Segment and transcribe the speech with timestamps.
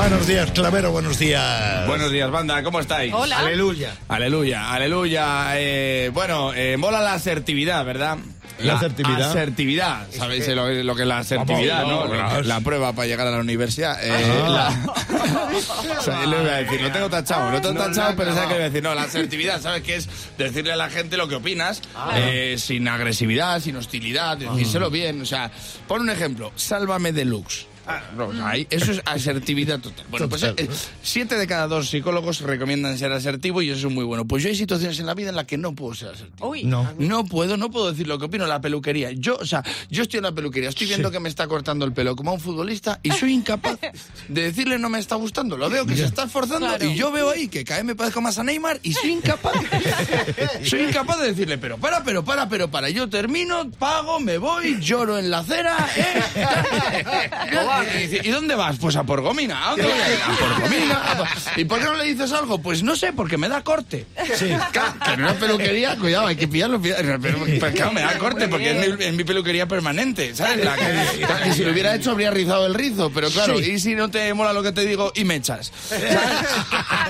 [0.00, 1.86] Buenos días, Clavero, buenos días.
[1.86, 3.12] Buenos días, banda, ¿cómo estáis?
[3.12, 3.38] Hola.
[3.40, 3.94] Aleluya.
[4.08, 5.48] Aleluya, aleluya.
[5.56, 8.16] Eh, bueno, eh, mola la asertividad, ¿verdad?
[8.60, 9.30] ¿La asertividad?
[9.30, 12.40] Asertividad, ¿sabéis lo, lo que es la asertividad, Vamos, no?
[12.42, 13.98] La prueba para llegar a la universidad.
[14.02, 14.10] Eh,
[14.42, 14.48] Ah.
[14.48, 14.92] la-
[15.98, 18.30] o sea, le voy a decir, lo tengo tachado, lo tengo No, tachado, no, pero
[18.30, 18.36] no.
[18.36, 18.82] ¿sabes voy a decir?
[18.82, 20.08] No, la asertividad, ¿sabes qué es?
[20.38, 21.82] Decirle a la gente lo que opinas,
[22.16, 25.20] eh, sin agresividad, sin hostilidad, decírselo bien.
[25.20, 25.50] O sea,
[25.86, 27.66] pon un ejemplo, sálvame deluxe.
[28.16, 30.06] No, o sea, ahí- eso es asertividad total.
[30.10, 30.68] Bueno, pues eh,
[31.02, 34.24] siete de cada dos psicólogos recomiendan ser asertivo y eso es muy bueno.
[34.26, 36.48] Pues yo hay situaciones en la vida en las que no puedo ser asertivo.
[36.48, 36.64] Uy.
[36.64, 36.92] No.
[36.98, 38.46] No puedo, no puedo decir lo que opino.
[38.46, 39.10] La peluquería.
[39.12, 41.92] Yo, o sea, yo estoy en la peluquería, estoy viendo que me está cortando el
[41.92, 43.78] pelo como a un futbolista y soy incapaz
[44.28, 45.56] de decirle no me está gustando.
[45.56, 46.84] Lo veo que se está esforzando Claro.
[46.84, 49.54] y yo veo ahí que cada vez me parezco más a Neymar y soy incapaz.
[50.64, 52.90] soy incapaz de decirle, pero para, pero para, pero para.
[52.90, 55.76] Yo termino, pago, me voy, lloro en la acera.
[55.96, 57.30] ¿eh?
[57.84, 58.76] y, dice, ¿y dónde vas?
[58.78, 59.66] Pues a por gomina.
[59.66, 60.18] ¿A dónde voy a ir?
[60.22, 61.12] A por gomina.
[61.12, 62.58] a por- ¿Y por qué no le dices algo?
[62.60, 64.06] Pues no sé, porque me da corte.
[64.36, 64.50] Sí.
[64.72, 66.80] Claro, que en una peluquería, cuidado, hay que pillarlo.
[66.80, 70.64] pillarlo, Pero, pero claro, me da corte porque es mi, es mi peluquería permanente, ¿sabes?
[70.64, 73.72] La que, que si lo hubiera hecho habría rizado el rizo, pero claro, Sí.
[73.72, 75.72] y si no te mola lo que te digo y me echas.
[75.88, 76.16] ¿sabes?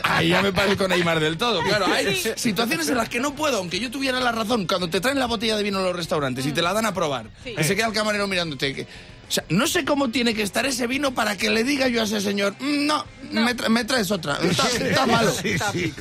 [0.04, 1.86] Ahí ya me parezco Neymar del todo, claro.
[1.92, 5.18] Hay situaciones en las que no puedo, aunque yo tuviera la razón, cuando te traen
[5.18, 7.76] la botella de vino a los restaurantes y te la dan a probar, y se
[7.76, 8.74] queda el camarero mirándote.
[8.74, 8.86] que-
[9.30, 12.00] o sea, no sé cómo tiene que estar ese vino para que le diga yo
[12.00, 15.32] a ese señor, "Mm, no, Me, tra- me traes otra, está, está malo.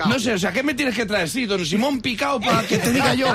[0.08, 1.30] No sé, o sea, ¿qué me tienes que traer?
[1.30, 3.28] Sí, don Simón Picao para que te diga yo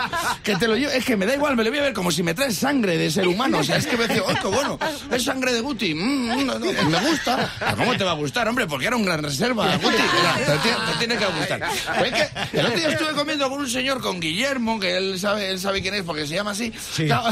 [0.42, 0.91] que te lo llevo.
[0.91, 2.97] Es que me da igual, me lo voy a ver como si me traes sangre
[2.98, 3.59] de ser humano.
[3.59, 4.78] O sea, es que me dice, ¡oh, qué bueno!
[5.12, 5.95] Es sangre de Guti.
[5.95, 7.53] Mm, mm, no, no, me gusta.
[7.61, 8.67] Ah, ¿Cómo te va a gustar, hombre?
[8.67, 9.95] Porque era un gran reserva, Guti.
[9.97, 11.61] Mira, te, tiene- te tiene que gustar.
[11.98, 12.19] Pues es
[12.50, 15.61] que el otro día estuve comiendo con un señor, con Guillermo, que él sabe, él
[15.61, 17.31] sabe quién es porque se llama así, Claro,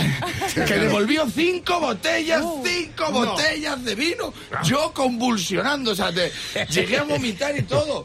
[0.55, 4.33] que devolvió cinco botellas, cinco botellas de vino.
[4.65, 6.33] Yo convulsionando, o sea, te-
[6.71, 8.05] llegué a vomitar y todo.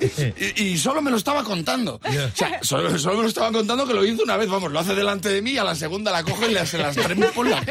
[0.57, 1.99] Y, y solo me lo estaba contando.
[2.03, 4.79] O sea, solo, solo me lo estaba contando que lo hizo una vez, vamos, lo
[4.79, 7.27] hace delante de mí y a la segunda la cojo y le- se las tremo
[7.31, 7.61] por la,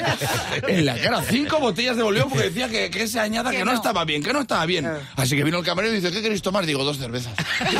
[0.66, 1.22] en la cara.
[1.22, 3.72] Cinco botellas devolvió porque decía que, que esa añada que, Que no.
[3.72, 3.76] no.
[3.76, 4.86] estaba bien, que no estaba bien.
[5.16, 6.64] Así que vino el camarero y dice, ¿qué queréis tomar?
[6.66, 7.32] Digo, dos cervezas.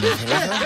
[0.00, 0.56] ¿Dos cervezas?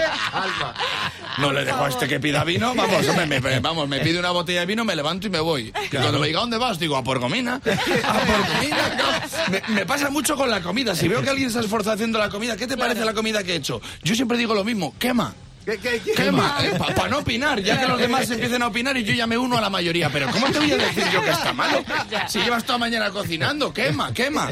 [1.41, 4.31] No le dejo a este que pida vino, vamos, me, me- vamos, me pide una
[4.31, 5.73] botella de vino, me levanto y me voy.
[5.85, 6.79] Y cuando me diga, ¿a dónde vas?
[6.79, 7.55] Digo, a por comina.
[7.57, 8.97] A por comina.
[8.99, 9.51] no.
[9.51, 10.95] Me, me pasa mucho con la comida.
[10.95, 13.43] Si veo que alguien se ha esforzado haciendo la comida, ¿qué te parece la comida
[13.43, 13.81] que he hecho?
[14.03, 15.35] Yo siempre digo lo mismo, quema.
[16.17, 16.59] Quema,
[16.97, 19.59] para no opinar, ya que los demás empiecen a opinar y yo ya me uno
[19.59, 20.09] a la mayoría.
[20.11, 21.85] Pero ¿cómo te voy a decir yo que está malo?
[22.29, 24.51] Si llevas toda mañana cocinando, quema, quema.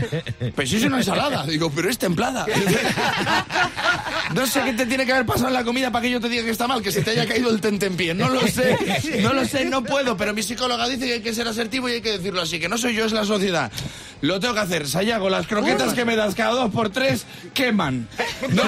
[0.54, 1.44] Pues si es una ensalada.
[1.46, 2.46] Digo, pero es templada.
[4.34, 6.28] No sé qué te tiene que haber pasado en la comida para que yo te
[6.28, 8.14] diga que está mal, que se te haya caído el tentempié.
[8.14, 8.76] No lo sé,
[9.22, 10.16] no lo sé, no puedo.
[10.16, 12.68] Pero mi psicóloga dice que hay que ser asertivo y hay que decirlo así, que
[12.68, 13.72] no soy yo, es la sociedad.
[14.20, 14.88] Lo tengo que hacer.
[14.88, 17.24] Sayago, las croquetas que me das cada dos por tres
[17.54, 18.08] queman.
[18.50, 18.62] No,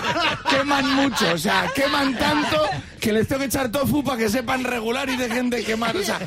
[0.50, 2.56] queman mucho, o sea, queman tanto
[3.00, 5.96] que les tengo que echar tofu para que sepan regular y dejen de quemar.
[5.96, 6.18] O sea,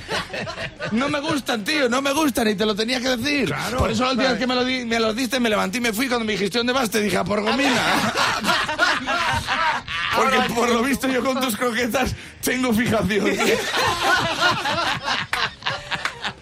[0.92, 3.54] no me gustan, tío, no me gustan y te lo tenía que decir.
[3.78, 5.92] Por eso última vez que me lo, di- me los diste me levanté y me
[5.92, 6.08] fui.
[6.08, 7.76] Cuando me dijiste dónde vas, te dije a por gomina.
[10.16, 13.32] Porque por lo visto yo con tus croquetas tengo fijación.